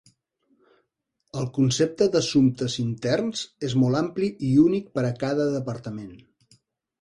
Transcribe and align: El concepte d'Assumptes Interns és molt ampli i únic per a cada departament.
El 1.41 1.43
concepte 1.57 2.07
d'Assumptes 2.15 2.77
Interns 2.85 3.43
és 3.69 3.77
molt 3.83 4.01
ampli 4.01 4.31
i 4.49 4.51
únic 4.65 4.89
per 4.97 5.05
a 5.11 5.13
cada 5.27 5.47
departament. 5.59 6.19